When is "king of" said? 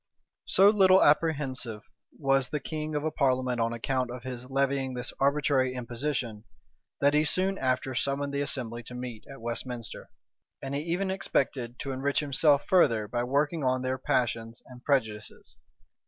2.59-3.03